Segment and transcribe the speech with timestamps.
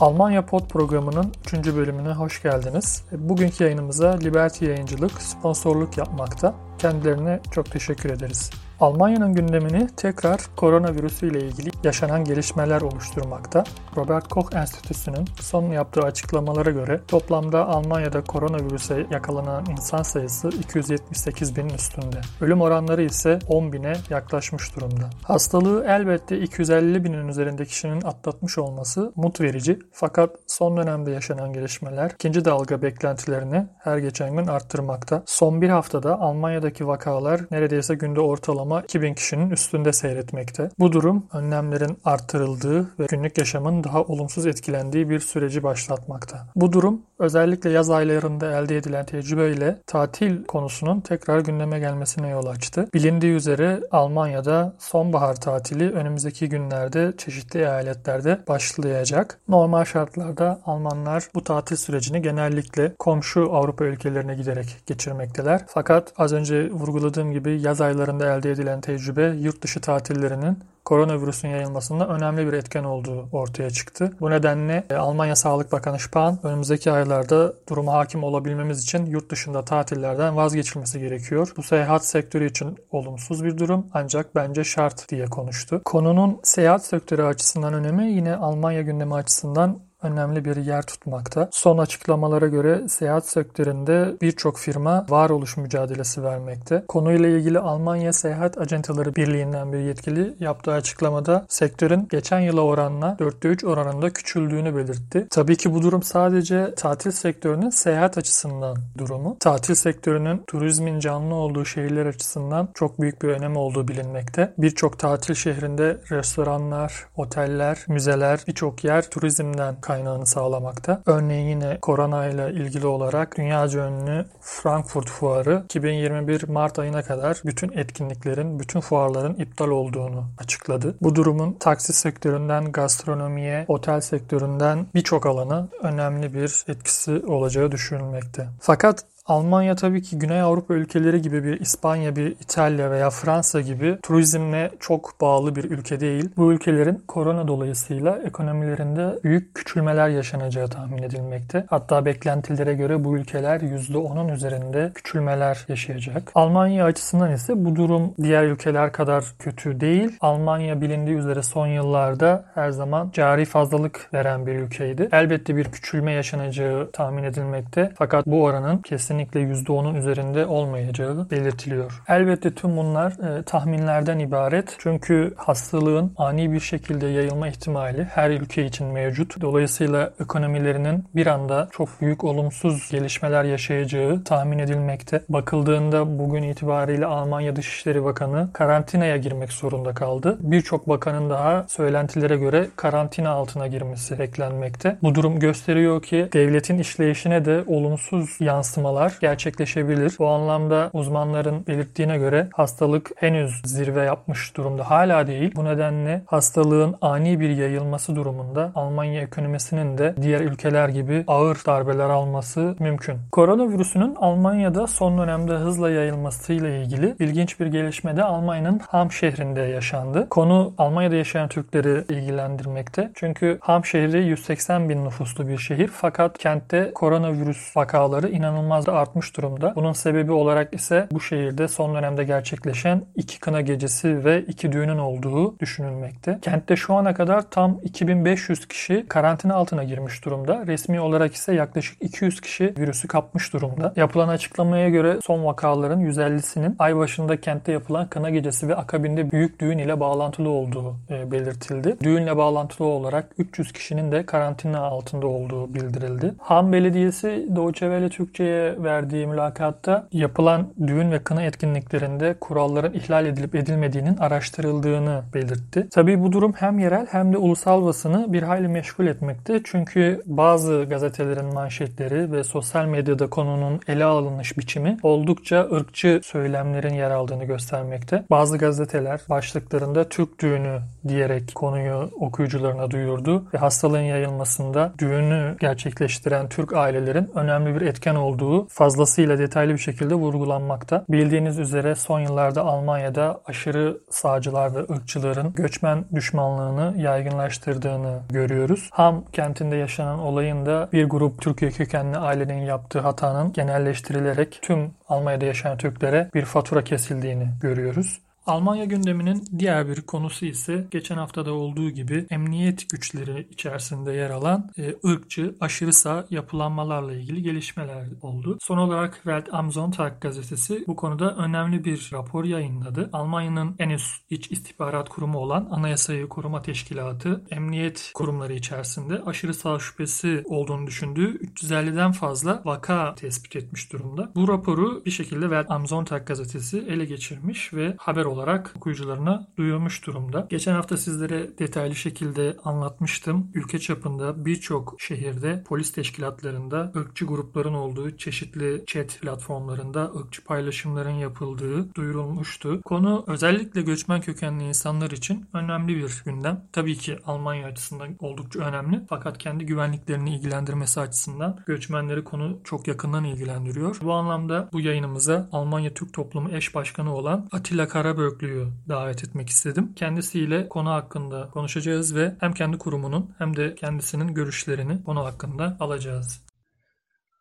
[0.00, 1.52] Almanya Pod programının 3.
[1.52, 3.04] bölümüne hoş geldiniz.
[3.12, 6.54] Bugünkü yayınımıza Liberty Yayıncılık sponsorluk yapmakta.
[6.78, 8.50] Kendilerine çok teşekkür ederiz.
[8.80, 13.64] Almanya'nın gündemini tekrar koronavirüsü ile ilgili yaşanan gelişmeler oluşturmakta.
[13.96, 21.74] Robert Koch Enstitüsü'nün son yaptığı açıklamalara göre toplamda Almanya'da koronavirüse yakalanan insan sayısı 278 binin
[21.74, 22.20] üstünde.
[22.40, 25.10] Ölüm oranları ise 10 bine yaklaşmış durumda.
[25.24, 32.10] Hastalığı elbette 250 binin üzerinde kişinin atlatmış olması mut verici fakat son dönemde yaşanan gelişmeler
[32.14, 35.22] ikinci dalga beklentilerini her geçen gün arttırmakta.
[35.26, 40.70] Son bir haftada Almanya'daki vakalar neredeyse günde ortalama ortalama 2000 kişinin üstünde seyretmekte.
[40.78, 46.46] Bu durum önlemlerin arttırıldığı ve günlük yaşamın daha olumsuz etkilendiği bir süreci başlatmakta.
[46.56, 52.88] Bu durum özellikle yaz aylarında elde edilen tecrübeyle tatil konusunun tekrar gündeme gelmesine yol açtı.
[52.94, 59.38] Bilindiği üzere Almanya'da sonbahar tatili önümüzdeki günlerde çeşitli eyaletlerde başlayacak.
[59.48, 65.60] Normal şartlarda Almanlar bu tatil sürecini genellikle komşu Avrupa ülkelerine giderek geçirmekteler.
[65.68, 72.08] Fakat az önce vurguladığım gibi yaz aylarında elde edilen tecrübe yurt dışı tatillerinin koronavirüsün yayılmasında
[72.08, 74.12] önemli bir etken olduğu ortaya çıktı.
[74.20, 79.64] Bu nedenle e, Almanya Sağlık Bakanı Spahn önümüzdeki aylarda duruma hakim olabilmemiz için yurt dışında
[79.64, 81.52] tatillerden vazgeçilmesi gerekiyor.
[81.56, 85.82] Bu seyahat sektörü için olumsuz bir durum ancak bence şart diye konuştu.
[85.84, 91.48] Konunun seyahat sektörü açısından önemi yine Almanya gündemi açısından önemli bir yer tutmakta.
[91.52, 96.84] Son açıklamalara göre seyahat sektöründe birçok firma varoluş mücadelesi vermekte.
[96.88, 103.48] Konuyla ilgili Almanya Seyahat Acenteleri Birliği'nden bir yetkili yaptığı açıklamada sektörün geçen yıla oranla 4'te
[103.48, 105.26] 3 oranında küçüldüğünü belirtti.
[105.30, 109.36] Tabii ki bu durum sadece tatil sektörünün seyahat açısından durumu.
[109.40, 114.52] Tatil sektörünün turizmin canlı olduğu şehirler açısından çok büyük bir önemi olduğu bilinmekte.
[114.58, 121.02] Birçok tatil şehrinde restoranlar, oteller, müzeler, birçok yer turizmden kaynağını sağlamakta.
[121.06, 127.72] Örneğin yine korona ile ilgili olarak dünyaca ünlü Frankfurt Fuarı 2021 Mart ayına kadar bütün
[127.72, 130.94] etkinliklerin, bütün fuarların iptal olduğunu açıkladı.
[131.00, 138.46] Bu durumun taksi sektöründen gastronomiye, otel sektöründen birçok alana önemli bir etkisi olacağı düşünülmekte.
[138.60, 143.98] Fakat Almanya tabii ki Güney Avrupa ülkeleri gibi bir İspanya, bir İtalya veya Fransa gibi
[144.02, 146.30] turizmle çok bağlı bir ülke değil.
[146.36, 151.64] Bu ülkelerin korona dolayısıyla ekonomilerinde büyük küçülmeler yaşanacağı tahmin edilmekte.
[151.70, 156.32] Hatta beklentilere göre bu ülkeler %10'un üzerinde küçülmeler yaşayacak.
[156.34, 160.16] Almanya açısından ise bu durum diğer ülkeler kadar kötü değil.
[160.20, 165.08] Almanya bilindiği üzere son yıllarda her zaman cari fazlalık veren bir ülkeydi.
[165.12, 167.92] Elbette bir küçülme yaşanacağı tahmin edilmekte.
[167.98, 172.02] Fakat bu oranın kesin kesinlikle %10'un üzerinde olmayacağı belirtiliyor.
[172.08, 174.76] Elbette tüm bunlar e, tahminlerden ibaret.
[174.78, 179.40] Çünkü hastalığın ani bir şekilde yayılma ihtimali her ülke için mevcut.
[179.40, 185.22] Dolayısıyla ekonomilerinin bir anda çok büyük olumsuz gelişmeler yaşayacağı tahmin edilmekte.
[185.28, 190.38] Bakıldığında bugün itibariyle Almanya Dışişleri Bakanı karantinaya girmek zorunda kaldı.
[190.40, 194.96] Birçok bakanın daha söylentilere göre karantina altına girmesi beklenmekte.
[195.02, 200.16] Bu durum gösteriyor ki devletin işleyişine de olumsuz yansımalar vakalar gerçekleşebilir.
[200.18, 205.52] Bu anlamda uzmanların belirttiğine göre hastalık henüz zirve yapmış durumda hala değil.
[205.56, 212.10] Bu nedenle hastalığın ani bir yayılması durumunda Almanya ekonomisinin de diğer ülkeler gibi ağır darbeler
[212.10, 213.18] alması mümkün.
[213.32, 220.28] Koronavirüsünün Almanya'da son dönemde hızla yayılmasıyla ilgili ilginç bir gelişme de Almanya'nın Ham şehrinde yaşandı.
[220.30, 223.10] Konu Almanya'da yaşayan Türkleri ilgilendirmekte.
[223.14, 229.72] Çünkü Ham şehri 180 bin nüfuslu bir şehir fakat kentte koronavirüs vakaları inanılmaz artmış durumda.
[229.76, 234.98] Bunun sebebi olarak ise bu şehirde son dönemde gerçekleşen iki kına gecesi ve iki düğünün
[234.98, 236.38] olduğu düşünülmekte.
[236.42, 240.66] Kentte şu ana kadar tam 2500 kişi karantina altına girmiş durumda.
[240.66, 243.92] Resmi olarak ise yaklaşık 200 kişi virüsü kapmış durumda.
[243.96, 249.60] Yapılan açıklamaya göre son vakaların 150'sinin ay başında kentte yapılan kına gecesi ve akabinde büyük
[249.60, 251.96] düğün ile bağlantılı olduğu e, belirtildi.
[252.02, 256.34] Düğünle bağlantılı olarak 300 kişinin de karantina altında olduğu bildirildi.
[256.38, 263.54] Han Belediyesi Doğu Çevre Türkçe'ye verdiği mülakatta yapılan düğün ve kına etkinliklerinde kuralların ihlal edilip
[263.54, 265.88] edilmediğinin araştırıldığını belirtti.
[265.90, 269.60] Tabii bu durum hem yerel hem de ulusal basını bir hayli meşgul etmekte.
[269.64, 277.10] Çünkü bazı gazetelerin manşetleri ve sosyal medyada konunun ele alınış biçimi oldukça ırkçı söylemlerin yer
[277.10, 278.24] aldığını göstermekte.
[278.30, 286.72] Bazı gazeteler başlıklarında Türk düğünü diyerek konuyu okuyucularına duyurdu ve hastalığın yayılmasında düğünü gerçekleştiren Türk
[286.72, 291.04] ailelerin önemli bir etken olduğu fazlasıyla detaylı bir şekilde vurgulanmakta.
[291.08, 298.90] Bildiğiniz üzere son yıllarda Almanya'da aşırı sağcılar ve ırkçıların göçmen düşmanlığını yaygınlaştırdığını görüyoruz.
[298.92, 305.44] Ham kentinde yaşanan olayın da bir grup Türkiye kökenli ailenin yaptığı hatanın genelleştirilerek tüm Almanya'da
[305.44, 308.20] yaşayan Türklere bir fatura kesildiğini görüyoruz.
[308.48, 314.70] Almanya gündeminin diğer bir konusu ise geçen haftada olduğu gibi emniyet güçleri içerisinde yer alan
[314.78, 318.58] e, ırkçı, aşırı sağ yapılanmalarla ilgili gelişmeler oldu.
[318.60, 323.10] Son olarak Welt am Sonntag gazetesi bu konuda önemli bir rapor yayınladı.
[323.12, 329.78] Almanya'nın en üst iç istihbarat kurumu olan Anayasayı Koruma Teşkilatı emniyet kurumları içerisinde aşırı sağ
[329.78, 334.32] şüphesi olduğunu düşündüğü 350'den fazla vaka tespit etmiş durumda.
[334.34, 339.46] Bu raporu bir şekilde Welt am Sonntag gazetesi ele geçirmiş ve haber olarak olarak okuyucularına
[339.56, 340.46] duyurmuş durumda.
[340.50, 343.50] Geçen hafta sizlere detaylı şekilde anlatmıştım.
[343.54, 351.94] Ülke çapında birçok şehirde polis teşkilatlarında ırkçı grupların olduğu çeşitli chat platformlarında ırkçı paylaşımların yapıldığı
[351.94, 352.82] duyurulmuştu.
[352.84, 356.64] Konu özellikle göçmen kökenli insanlar için önemli bir gündem.
[356.72, 359.00] Tabii ki Almanya açısından oldukça önemli.
[359.08, 363.96] Fakat kendi güvenliklerini ilgilendirmesi açısından göçmenleri konu çok yakından ilgilendiriyor.
[364.02, 369.48] Bu anlamda bu yayınımıza Almanya Türk Toplumu eş başkanı olan Atilla Karaböğ Börklü'yü davet etmek
[369.48, 369.92] istedim.
[369.96, 376.44] Kendisiyle konu hakkında konuşacağız ve hem kendi kurumunun hem de kendisinin görüşlerini konu hakkında alacağız.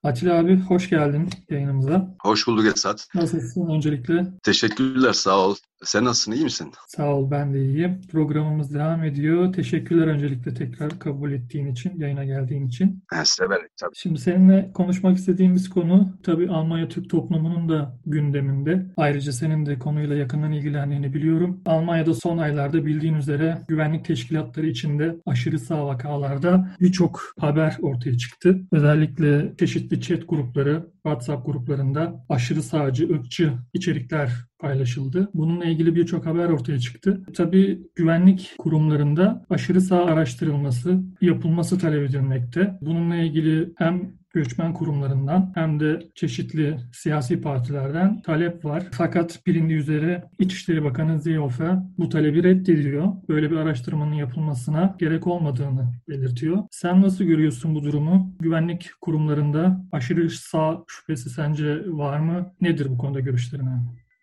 [0.04, 2.16] Atilla abi hoş geldin yayınımıza.
[2.22, 3.08] Hoş bulduk Esat.
[3.16, 4.28] Nasılsın öncelikle?
[4.44, 5.56] Teşekkürler sağ ol.
[5.84, 6.72] Sen nasılsın iyi misin?
[6.88, 8.02] Sağ ol ben de iyiyim.
[8.12, 9.54] Programımız devam ediyor.
[9.54, 13.04] Teşekkürler öncelikle tekrar kabul ettiğin için, yayına geldiğin için.
[13.14, 13.96] Ben severim tabii.
[13.96, 18.86] Şimdi seninle konuşmak istediğimiz konu tabii Almanya Türk toplumunun da gündeminde.
[18.98, 21.62] Ayrıca senin de konuyla yakından ilgilendiğini biliyorum.
[21.66, 28.62] Almanya'da son aylarda bildiğin üzere güvenlik teşkilatları içinde aşırı sağ vakalarda birçok haber ortaya çıktı.
[28.72, 35.30] Özellikle çeşitli chat grupları, WhatsApp gruplarında aşırı sağcı, ırkçı içerikler paylaşıldı.
[35.34, 37.24] Bununla ilgili birçok haber ortaya çıktı.
[37.36, 42.78] Tabii güvenlik kurumlarında aşırı sağ araştırılması, yapılması talep edilmekte.
[42.82, 48.84] Bununla ilgili hem göçmen kurumlarından hem de çeşitli siyasi partilerden talep var.
[48.92, 53.08] Fakat bilindiği üzere İçişleri Bakanı Seehofer bu talebi reddediyor.
[53.30, 56.64] Böyle bir araştırmanın yapılmasına gerek olmadığını belirtiyor.
[56.72, 58.36] Sen nasıl görüyorsun bu durumu?
[58.40, 62.54] Güvenlik kurumlarında aşırı sağ şüphesi sence var mı?
[62.62, 63.68] Nedir bu konuda görüşlerin?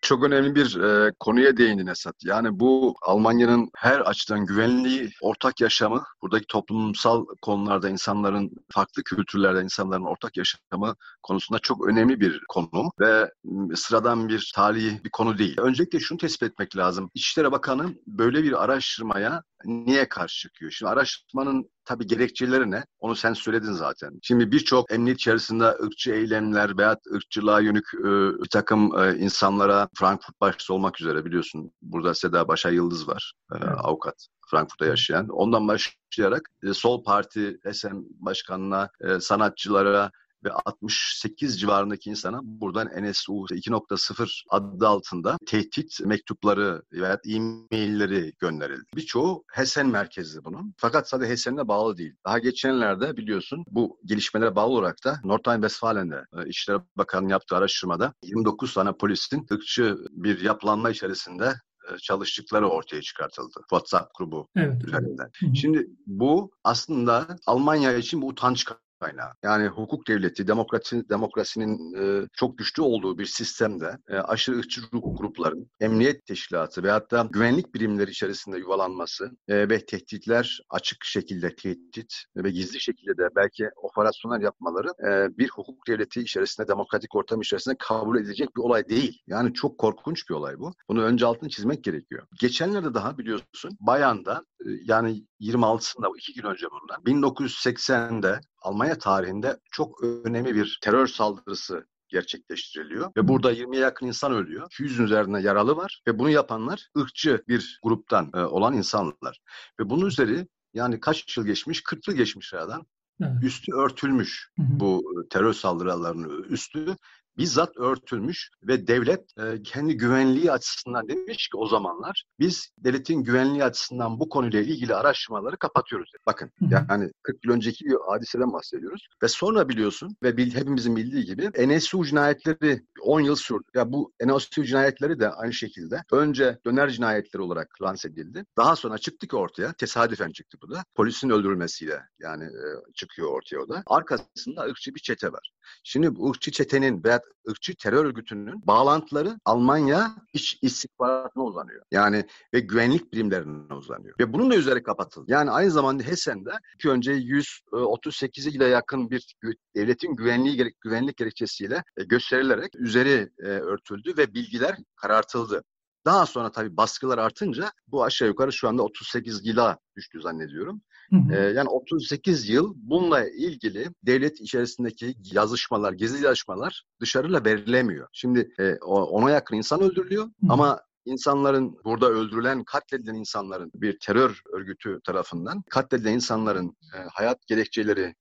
[0.05, 2.15] Çok önemli bir e, konuya değindin Esat.
[2.23, 10.03] Yani bu Almanya'nın her açıdan güvenliği, ortak yaşamı, buradaki toplumsal konularda insanların, farklı kültürlerde insanların
[10.03, 13.31] ortak yaşamı konusunda çok önemli bir konu ve
[13.75, 15.55] sıradan bir tarihi bir konu değil.
[15.59, 17.09] Öncelikle şunu tespit etmek lazım.
[17.13, 20.71] İçişleri Bakanı böyle bir araştırmaya niye karşı çıkıyor?
[20.71, 22.83] Şimdi araştırmanın tabii gerekçeleri ne?
[22.99, 24.19] Onu sen söyledin zaten.
[24.21, 28.03] Şimdi birçok emniyet içerisinde ırkçı eylemler veya ırkçılığa yönük e,
[28.43, 33.57] bir takım e, insanlara Frankfurt başta olmak üzere biliyorsun burada Seda Başa Yıldız var e,
[33.61, 33.77] evet.
[33.77, 34.27] avukat.
[34.51, 35.29] Frankfurt'ta yaşayan.
[35.29, 40.11] Ondan başlayarak e, Sol Parti SM Başkanı'na, e, sanatçılara,
[40.45, 48.85] ve 68 civarındaki insana buradan NSU 2.0 adı altında tehdit mektupları veya e-mailleri gönderildi.
[48.95, 50.73] Birçoğu Hessen merkezli bunun.
[50.77, 52.13] Fakat sadece Hessen'e bağlı değil.
[52.25, 58.73] Daha geçenlerde biliyorsun bu gelişmelere bağlı olarak da Nordrhein-Westfalen'de e, İçişleri Bakanı'nın yaptığı araştırmada 29
[58.73, 61.53] tane polisin ırkçı bir yapılanma içerisinde
[61.93, 63.59] e, çalıştıkları ortaya çıkartıldı.
[63.59, 64.83] WhatsApp grubu evet.
[64.83, 65.29] üzerinden.
[65.39, 65.55] Hı hı.
[65.55, 68.65] Şimdi bu aslında Almanya için bu utanç
[69.05, 69.31] kaynağı.
[69.43, 75.69] Yani hukuk devleti, demokrasi, demokrasinin e, çok güçlü olduğu bir sistemde e, aşırı ırkçı grupların
[75.79, 82.51] emniyet teşkilatı ve hatta güvenlik birimleri içerisinde yuvalanması e, ve tehditler açık şekilde tehdit ve
[82.51, 88.17] gizli şekilde de belki operasyonlar yapmaları e, bir hukuk devleti içerisinde, demokratik ortam içerisinde kabul
[88.19, 89.21] edilecek bir olay değil.
[89.27, 90.71] Yani çok korkunç bir olay bu.
[90.89, 92.27] Bunu önce altını çizmek gerekiyor.
[92.39, 94.45] Geçenlerde daha biliyorsun Bayan'da
[94.83, 103.11] yani 26'sında iki gün önce bundan 1980'de Almanya tarihinde çok önemli bir terör saldırısı gerçekleştiriliyor.
[103.17, 104.69] Ve burada 20'ye yakın insan ölüyor.
[104.69, 106.01] 200'ün üzerinde yaralı var.
[106.07, 109.39] Ve bunu yapanlar ırkçı bir gruptan e, olan insanlar.
[109.79, 111.83] Ve bunun üzeri yani kaç yıl geçmiş?
[111.83, 112.85] 40 yıl geçmiş aradan.
[113.21, 113.43] Evet.
[113.43, 116.95] Üstü örtülmüş bu terör saldırılarının üstü
[117.37, 123.63] bizzat örtülmüş ve devlet e, kendi güvenliği açısından demiş ki o zamanlar biz devletin güvenliği
[123.63, 126.11] açısından bu konuyla ilgili araştırmaları kapatıyoruz.
[126.13, 126.23] Dedi.
[126.25, 131.25] Bakın yani 40 yıl önceki bir hadiseden bahsediyoruz ve sonra biliyorsun ve bil, hepimizin bildiği
[131.25, 133.63] gibi NSU cinayetleri 10 yıl sürdü.
[133.73, 138.45] Ya bu NSU cinayetleri de aynı şekilde önce döner cinayetleri olarak lanse edildi.
[138.57, 140.83] Daha sonra çıktı ki ortaya tesadüfen çıktı bu da.
[140.95, 143.83] Polisin öldürülmesiyle yani e, çıkıyor ortaya o da.
[143.85, 145.51] Arkasında ırkçı bir çete var.
[145.83, 151.83] Şimdi bu ırkçı çetenin veya ırkçı terör örgütünün bağlantıları Almanya iç istihbaratına uzanıyor.
[151.91, 154.15] Yani ve güvenlik birimlerine uzanıyor.
[154.19, 155.31] Ve bunun da üzeri kapatıldı.
[155.31, 159.35] Yani aynı zamanda Hesen'de ki önce 138 ile yakın bir
[159.75, 165.63] devletin güvenliği güvenlik gerekçesiyle e, gösterilerek üzeri e, örtüldü ve bilgiler karartıldı.
[166.05, 170.81] Daha sonra tabii baskılar artınca bu aşağı yukarı şu anda 38 yıla düştü zannediyorum.
[171.09, 171.33] Hı hı.
[171.33, 178.07] Ee, yani 38 yıl bununla ilgili devlet içerisindeki yazışmalar, gizli yazışmalar dışarıyla verilemiyor.
[178.13, 180.31] Şimdi e, ona yakın insan öldürülüyor hı.
[180.49, 188.15] ama insanların burada öldürülen, katledilen insanların bir terör örgütü tarafından katledilen insanların e, hayat gerekçeleri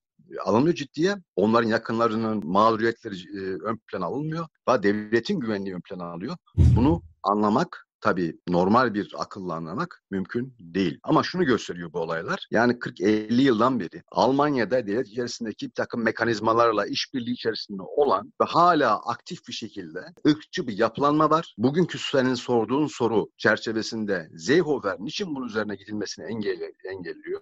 [0.45, 1.17] alınmıyor ciddiye.
[1.37, 4.47] Onların yakınlarının mağduriyetleri e, ön plana alınmıyor.
[4.69, 6.37] Ve devletin güvenliği ön plana alıyor.
[6.57, 10.99] Bunu anlamak tabii normal bir akılla anlamak mümkün değil.
[11.03, 12.47] Ama şunu gösteriyor bu olaylar.
[12.51, 18.99] Yani 40-50 yıldan beri Almanya'da devlet içerisindeki bir takım mekanizmalarla işbirliği içerisinde olan ve hala
[18.99, 21.55] aktif bir şekilde ırkçı bir yapılanma var.
[21.59, 27.41] Bugünkü senin sorduğun soru çerçevesinde Zeyhofer niçin bunun üzerine gidilmesini engelle, engelliyor?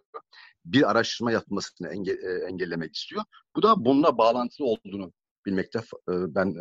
[0.64, 3.22] Bir araştırma yapılmasını enge, e, engellemek istiyor.
[3.56, 5.12] Bu da bununla bağlantılı olduğunu
[5.46, 6.54] bilmekte ben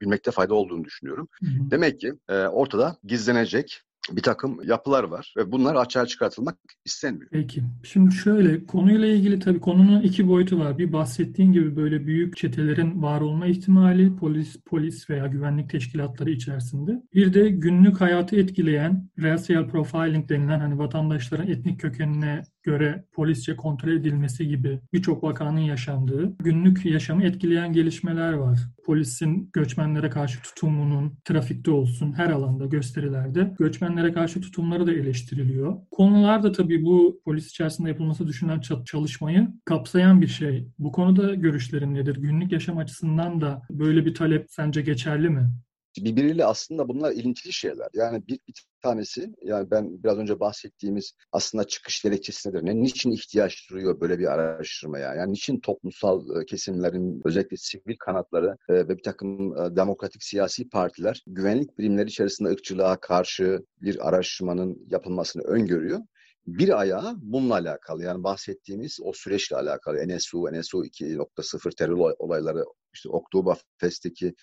[0.00, 1.28] bilmekte fayda olduğunu düşünüyorum.
[1.40, 1.70] Hı hı.
[1.70, 2.14] Demek ki
[2.52, 3.80] ortada gizlenecek
[4.12, 7.28] bir takım yapılar var ve bunlar açığa çıkartılmak istenmiyor.
[7.32, 7.62] Peki.
[7.82, 10.78] Şimdi şöyle konuyla ilgili tabii konunun iki boyutu var.
[10.78, 17.02] Bir bahsettiğin gibi böyle büyük çetelerin var olma ihtimali polis polis veya güvenlik teşkilatları içerisinde.
[17.14, 23.92] Bir de günlük hayatı etkileyen racial profiling denilen hani vatandaşların etnik kökenine göre polisçe kontrol
[23.92, 28.58] edilmesi gibi birçok vakanın yaşandığı günlük yaşamı etkileyen gelişmeler var.
[28.86, 35.76] Polisin göçmenlere karşı tutumunun trafikte olsun her alanda gösterilerde göçmenlere karşı tutumları da eleştiriliyor.
[35.90, 40.68] Konular da tabii bu polis içerisinde yapılması düşünülen çalışmayı kapsayan bir şey.
[40.78, 42.16] Bu konuda görüşlerin nedir?
[42.16, 45.50] Günlük yaşam açısından da böyle bir talep sence geçerli mi?
[45.96, 47.88] Birbiriyle aslında bunlar ilintili şeyler.
[47.94, 52.66] Yani bir, bir tanesi yani ben biraz önce bahsettiğimiz aslında çıkış gerekçesi nedir?
[52.66, 55.14] Ne, niçin ihtiyaç duyuyor böyle bir araştırmaya?
[55.14, 60.68] Yani niçin toplumsal e, kesimlerin özellikle sivil kanatları e, ve bir takım e, demokratik siyasi
[60.68, 66.00] partiler güvenlik birimleri içerisinde ırkçılığa karşı bir araştırmanın yapılmasını öngörüyor?
[66.46, 73.08] Bir ayağı bununla alakalı yani bahsettiğimiz o süreçle alakalı NSU, NSU 2.0 terör olayları, işte
[73.08, 74.34] Oktoberfest'teki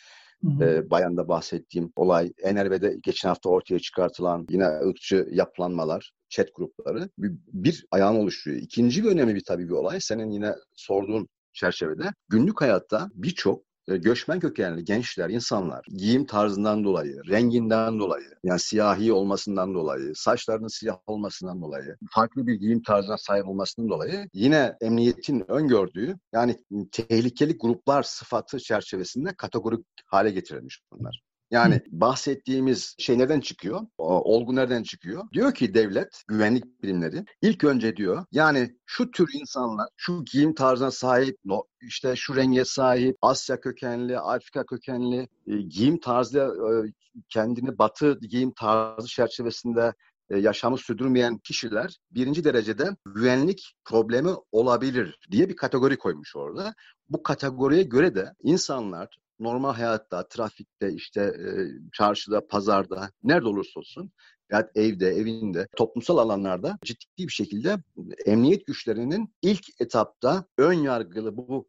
[0.62, 7.32] e, bayanda bahsettiğim olay, Enerve'de geçen hafta ortaya çıkartılan yine ırkçı yapılanmalar, chat grupları bir,
[7.54, 8.62] bir ayağını oluşturuyor.
[8.62, 14.40] İkinci bir önemli bir tabii bir olay, senin yine sorduğun çerçevede günlük hayatta birçok göçmen
[14.40, 21.62] kökenli gençler, insanlar giyim tarzından dolayı, renginden dolayı, yani siyahi olmasından dolayı, saçlarının siyah olmasından
[21.62, 26.56] dolayı, farklı bir giyim tarzına sahip olmasından dolayı yine emniyetin öngördüğü yani
[26.92, 31.31] tehlikeli gruplar sıfatı çerçevesinde kategorik hale getirilmiş bunlar.
[31.51, 31.81] Yani Hı.
[31.91, 33.81] bahsettiğimiz şey nereden çıkıyor?
[33.98, 35.24] O, olgu nereden çıkıyor?
[35.34, 40.91] Diyor ki devlet, güvenlik birimleri ilk önce diyor yani şu tür insanlar şu giyim tarzına
[40.91, 41.38] sahip,
[41.81, 46.72] işte şu renge sahip, Asya kökenli, Afrika kökenli e, giyim tarzı e,
[47.29, 49.93] kendini batı giyim tarzı çerçevesinde
[50.29, 56.74] e, yaşamı sürdürmeyen kişiler birinci derecede güvenlik problemi olabilir diye bir kategori koymuş orada.
[57.10, 61.50] Bu kategoriye göre de insanlar normal hayatta, trafikte, işte e,
[61.94, 64.12] çarşıda, pazarda, nerede olursa olsun
[64.52, 67.78] veya evde, evinde, toplumsal alanlarda ciddi bir şekilde
[68.26, 71.68] emniyet güçlerinin ilk etapta ön yargılı bu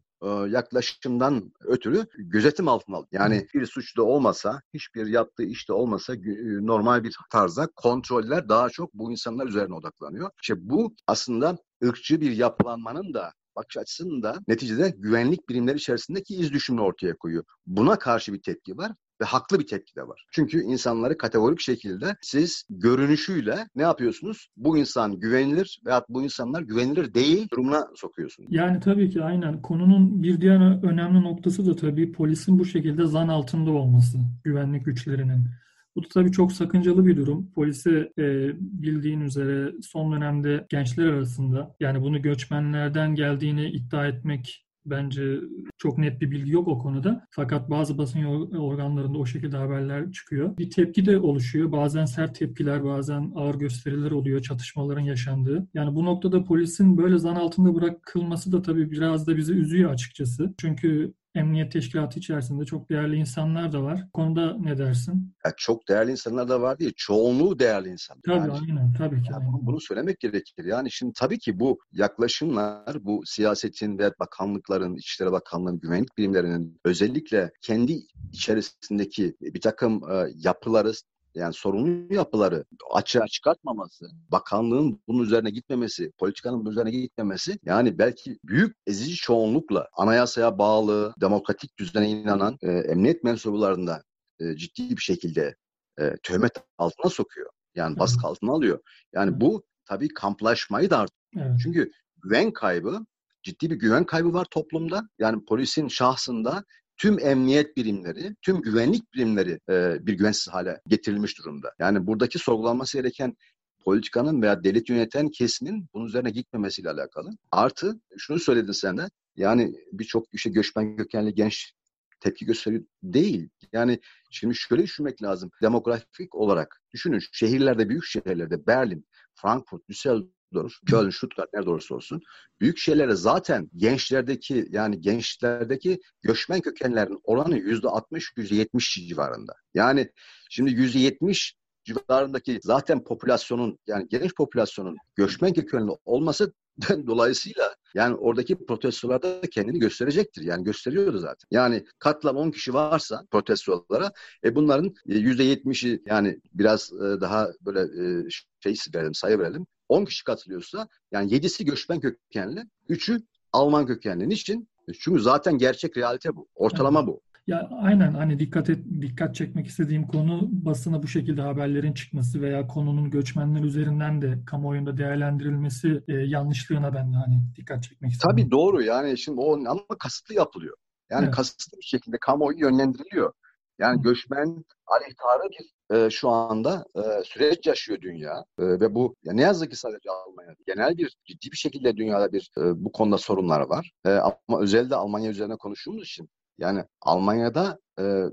[0.49, 3.07] yaklaşımdan ötürü gözetim altına aldı.
[3.13, 6.15] Yani bir suçlu olmasa, hiçbir yaptığı işte olmasa
[6.61, 10.31] normal bir tarzda kontroller daha çok bu insanlar üzerine odaklanıyor.
[10.43, 16.53] İşte bu aslında ırkçı bir yapılanmanın da bakış açısını da neticede güvenlik birimleri içerisindeki iz
[16.53, 17.45] düşümünü ortaya koyuyor.
[17.67, 20.25] Buna karşı bir tepki var ve haklı bir tepki de var.
[20.33, 24.49] Çünkü insanları kategorik şekilde siz görünüşüyle ne yapıyorsunuz?
[24.57, 28.49] Bu insan güvenilir veya bu insanlar güvenilir değil durumuna sokuyorsunuz.
[28.53, 29.63] Yani tabii ki aynen.
[29.63, 35.47] Konunun bir diğer önemli noktası da tabii polisin bu şekilde zan altında olması güvenlik güçlerinin.
[35.97, 37.51] Bu da tabii çok sakıncalı bir durum.
[37.55, 45.41] Polisi e, bildiğin üzere son dönemde gençler arasında yani bunu göçmenlerden geldiğini iddia etmek Bence
[45.79, 47.27] çok net bir bilgi yok o konuda.
[47.31, 48.25] Fakat bazı basın
[48.57, 50.57] organlarında o şekilde haberler çıkıyor.
[50.57, 51.73] Bir tepki de oluşuyor.
[51.73, 55.69] Bazen sert tepkiler, bazen ağır gösteriler oluyor çatışmaların yaşandığı.
[55.75, 60.55] Yani bu noktada polisin böyle zan altında bırakılması da tabii biraz da bizi üzüyor açıkçası.
[60.59, 64.03] Çünkü emniyet teşkilatı içerisinde çok değerli insanlar da var.
[64.07, 65.35] Bu konuda ne dersin?
[65.45, 66.93] Ya çok değerli insanlar da var değil.
[66.97, 68.23] Çoğunluğu değerli insanlar.
[68.27, 68.95] Tabii yani, aynen.
[68.99, 69.29] Tabii ki.
[69.33, 69.67] Yani aynen.
[69.67, 70.65] Bunu söylemek gerekir.
[70.65, 77.51] Yani şimdi tabii ki bu yaklaşımlar bu siyasetin ve bakanlıkların, İçişleri Bakanlığı'nın, güvenlik birimlerinin özellikle
[77.63, 78.01] kendi
[78.33, 80.93] içerisindeki bir takım e, yapıları
[81.35, 88.39] yani sorunlu yapıları açığa çıkartmaması, bakanlığın bunun üzerine gitmemesi, politikanın bunun üzerine gitmemesi yani belki
[88.45, 94.03] büyük ezici çoğunlukla anayasaya bağlı, demokratik düzene inanan e, emniyet mensuplarında
[94.41, 95.57] e, ciddi bir şekilde
[96.01, 97.51] e, töhmet altına sokuyor.
[97.75, 98.81] Yani baskı altına alıyor.
[99.13, 101.51] Yani bu tabii kamplaşmayı da artırıyor.
[101.51, 101.61] Evet.
[101.63, 101.91] Çünkü
[102.23, 103.07] güven kaybı,
[103.43, 105.09] ciddi bir güven kaybı var toplumda.
[105.19, 106.65] Yani polisin şahsında
[107.03, 111.73] tüm emniyet birimleri, tüm güvenlik birimleri e, bir güvensiz hale getirilmiş durumda.
[111.79, 113.37] Yani buradaki sorgulanması gereken
[113.85, 117.31] politikanın veya devlet yöneten kesimin bunun üzerine gitmemesiyle alakalı.
[117.51, 119.07] Artı şunu söyledin sen de
[119.37, 121.73] yani birçok işte göçmen kökenli genç
[122.21, 123.49] tepki gösteriyor değil.
[123.73, 125.51] Yani şimdi şöyle düşünmek lazım.
[125.63, 132.21] Demografik olarak düşünün şehirlerde, büyük şehirlerde Berlin, Frankfurt, Düsseldorf Düsseldorf, Köln, Stuttgart nerede olursa olsun
[132.61, 139.55] büyük şehirlere zaten gençlerdeki yani gençlerdeki göçmen kökenlerin oranı yüzde 60 yüzde 70 civarında.
[139.75, 140.11] Yani
[140.51, 146.53] şimdi yüzde 70 civarındaki zaten popülasyonun yani genç popülasyonun göçmen kökenli olması
[147.07, 150.43] dolayısıyla yani oradaki protestolarda da kendini gösterecektir.
[150.43, 151.47] Yani gösteriyordu zaten.
[151.51, 154.13] Yani katlan 10 kişi varsa protestolara
[154.45, 158.29] e bunların %70'i yani biraz e, daha böyle e,
[158.61, 159.67] şey verelim, sayı verelim.
[159.93, 163.23] 10 kişi katılıyorsa yani 7'si göçmen kökenli, 3'ü
[163.53, 164.29] Alman kökenli.
[164.29, 164.69] Niçin?
[165.01, 166.49] Çünkü zaten gerçek realite bu.
[166.55, 167.09] Ortalama evet.
[167.09, 167.21] bu.
[167.47, 172.67] Ya aynen hani dikkat et, dikkat çekmek istediğim konu basına bu şekilde haberlerin çıkması veya
[172.67, 178.31] konunun göçmenler üzerinden de kamuoyunda değerlendirilmesi e, yanlışlığına ben de hani dikkat çekmek istedim.
[178.31, 180.77] Tabii doğru yani şimdi o ama kasıtlı yapılıyor.
[181.11, 181.35] Yani evet.
[181.35, 183.33] kasıtlı bir şekilde kamuoyu yönlendiriliyor.
[183.79, 189.33] Yani göçmen aleyhtarı bir e, şu anda e, süreç yaşıyor dünya e, ve bu ya
[189.33, 193.19] ne yazık ki sadece Almanya genel bir ciddi bir şekilde dünyada bir e, bu konuda
[193.19, 193.93] sorunlar var.
[194.07, 198.25] E, ama özellikle Almanya üzerine konuştuğumuz için yani Almanya'da e,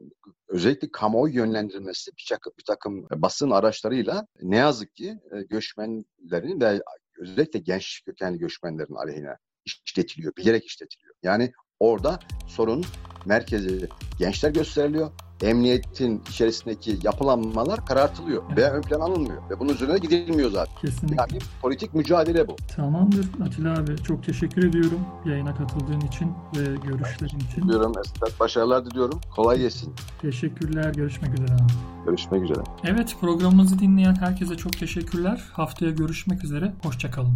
[0.48, 6.81] özellikle kamuoyu yönlendirilmesi bir takım, bir takım basın araçlarıyla ne yazık ki e, göçmenlerin ve
[7.19, 11.15] özellikle genç kökenli göçmenlerin aleyhine işletiliyor, bilerek işletiliyor.
[11.24, 12.86] Yani orada sorun
[13.25, 15.12] merkezi gençler gösteriliyor
[15.43, 19.49] emniyetin içerisindeki yapılanmalar karartılıyor veya ön plan alınmıyor.
[19.49, 20.75] Ve bunun üzerine gidilmiyor zaten.
[20.82, 21.15] Kesinlikle.
[21.19, 22.56] Yani politik mücadele bu.
[22.75, 23.97] Tamamdır Atilla abi.
[23.97, 27.62] Çok teşekkür ediyorum yayına katıldığın için ve görüşlerin için.
[27.62, 28.39] Diliyorum Esat.
[28.39, 29.21] Başarılar diliyorum.
[29.36, 29.93] Kolay gelsin.
[30.21, 30.93] Teşekkürler.
[30.93, 31.73] Görüşmek üzere abi.
[32.06, 32.60] Görüşmek üzere.
[32.84, 35.43] Evet programımızı dinleyen herkese çok teşekkürler.
[35.54, 36.73] Haftaya görüşmek üzere.
[36.84, 37.36] Hoşçakalın.